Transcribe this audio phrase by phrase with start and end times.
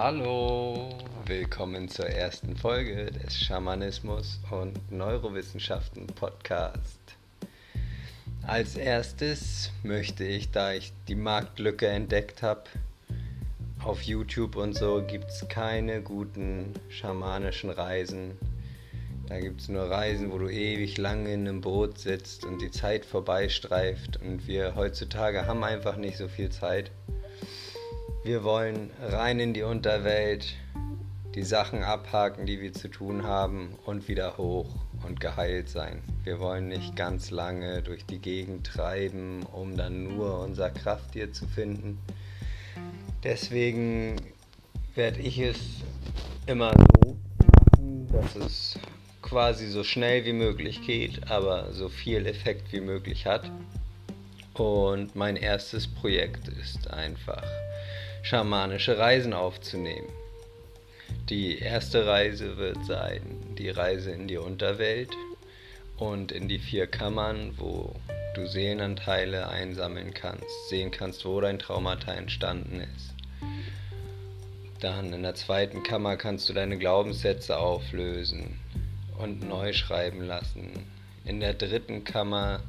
[0.00, 0.90] Hallo,
[1.26, 7.00] willkommen zur ersten Folge des Schamanismus und Neurowissenschaften Podcast.
[8.46, 12.62] Als erstes möchte ich, da ich die Marktlücke entdeckt habe,
[13.82, 18.38] auf YouTube und so gibt es keine guten schamanischen Reisen.
[19.26, 22.70] Da gibt es nur Reisen, wo du ewig lange in einem Boot sitzt und die
[22.70, 26.92] Zeit vorbeistreift und wir heutzutage haben einfach nicht so viel Zeit.
[28.28, 30.54] Wir wollen rein in die Unterwelt,
[31.34, 34.68] die Sachen abhaken, die wir zu tun haben und wieder hoch
[35.02, 36.02] und geheilt sein.
[36.24, 41.46] Wir wollen nicht ganz lange durch die Gegend treiben, um dann nur unser Krafttier zu
[41.48, 41.98] finden.
[43.24, 44.16] Deswegen
[44.94, 45.58] werde ich es
[46.44, 48.78] immer so machen, dass es
[49.22, 53.50] quasi so schnell wie möglich geht, aber so viel Effekt wie möglich hat.
[54.52, 57.42] Und mein erstes Projekt ist einfach
[58.22, 60.08] schamanische Reisen aufzunehmen.
[61.28, 65.10] Die erste Reise wird sein die Reise in die Unterwelt
[65.96, 67.94] und in die vier Kammern, wo
[68.34, 73.14] du Seelenanteile einsammeln kannst, sehen kannst, wo dein Traumata entstanden ist.
[74.80, 78.60] Dann in der zweiten Kammer kannst du deine Glaubenssätze auflösen
[79.18, 80.70] und neu schreiben lassen.
[81.24, 82.60] In der dritten Kammer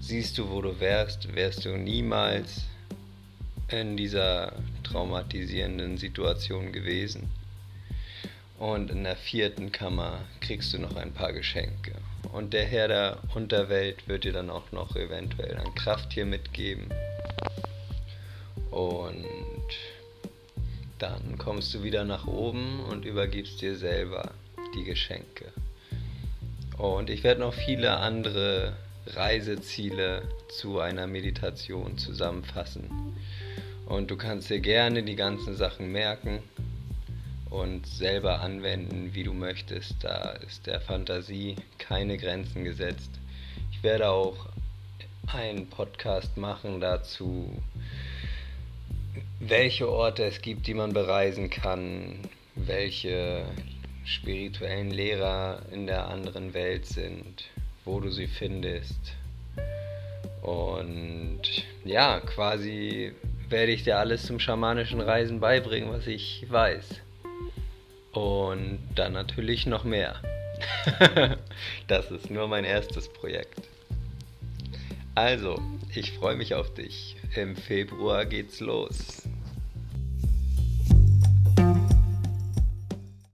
[0.00, 2.62] siehst du, wo du wärst, wärst du niemals
[3.68, 4.54] in dieser
[4.90, 7.30] traumatisierenden Situation gewesen.
[8.58, 11.92] Und in der vierten Kammer kriegst du noch ein paar Geschenke.
[12.32, 16.88] Und der Herr der Unterwelt wird dir dann auch noch eventuell ein Krafttier mitgeben.
[18.70, 19.24] Und
[20.98, 24.32] dann kommst du wieder nach oben und übergibst dir selber
[24.74, 25.46] die Geschenke.
[26.76, 28.74] Und ich werde noch viele andere
[29.06, 33.16] Reiseziele zu einer Meditation zusammenfassen.
[33.90, 36.44] Und du kannst dir gerne die ganzen Sachen merken
[37.50, 39.96] und selber anwenden, wie du möchtest.
[40.04, 43.10] Da ist der Fantasie keine Grenzen gesetzt.
[43.72, 44.46] Ich werde auch
[45.26, 47.50] einen Podcast machen dazu,
[49.40, 52.20] welche Orte es gibt, die man bereisen kann,
[52.54, 53.44] welche
[54.04, 57.42] spirituellen Lehrer in der anderen Welt sind,
[57.84, 59.00] wo du sie findest.
[60.42, 61.42] Und
[61.84, 63.14] ja, quasi
[63.50, 67.00] werde ich dir alles zum schamanischen Reisen beibringen, was ich weiß.
[68.12, 70.16] Und dann natürlich noch mehr.
[71.86, 73.62] das ist nur mein erstes Projekt.
[75.14, 75.60] Also,
[75.94, 77.16] ich freue mich auf dich.
[77.34, 79.28] Im Februar geht's los.